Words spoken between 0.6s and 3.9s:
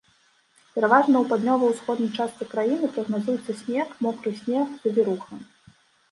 Пераважна у паўднёва-ўсходняй частцы краіны прагназуецца снег,